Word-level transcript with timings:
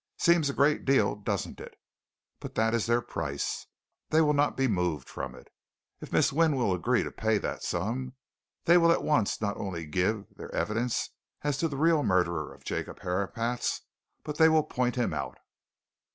"Seems 0.17 0.49
a 0.49 0.53
great 0.55 0.83
deal, 0.83 1.15
doesn't 1.15 1.59
it? 1.59 1.75
But 2.39 2.55
that 2.55 2.73
is 2.73 2.87
their 2.87 3.01
price. 3.03 3.67
They 4.09 4.19
will 4.19 4.33
not 4.33 4.57
be 4.57 4.67
moved 4.67 5.07
from 5.07 5.35
it. 5.35 5.49
If 5.99 6.11
Miss 6.11 6.33
Wynne 6.33 6.55
will 6.55 6.73
agree 6.73 7.03
to 7.03 7.11
pay 7.11 7.37
that 7.37 7.61
sum, 7.61 8.15
they 8.65 8.79
will 8.79 8.91
at 8.91 9.03
once 9.03 9.41
not 9.41 9.57
only 9.57 9.85
give 9.85 10.25
their 10.35 10.49
evidence 10.55 11.11
as 11.43 11.59
to 11.59 11.67
the 11.67 11.77
real 11.77 12.01
murderer 12.01 12.51
of 12.51 12.63
Jacob 12.65 13.01
Herapath, 13.01 13.81
but 14.23 14.39
they 14.39 14.49
will 14.49 14.63
point 14.63 14.95
him 14.95 15.13
out." 15.13 15.37